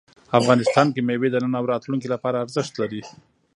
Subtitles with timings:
[0.39, 3.01] افغانستان کې مېوې د نن او راتلونکي لپاره ارزښت لري.